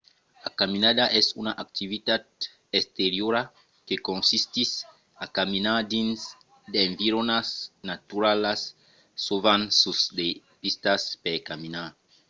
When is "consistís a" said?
4.09-5.25